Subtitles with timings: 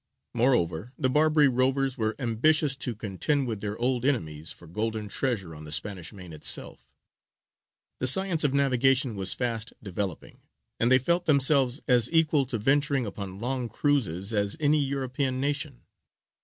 [0.33, 5.53] Moreover, the Barbary rovers were ambitious to contend with their old enemies for golden treasure
[5.53, 6.91] on the Spanish main itself;
[7.99, 10.41] the science of navigation was fast developing;
[10.79, 15.83] and they felt themselves as equal to venturing upon long cruises as any European nation.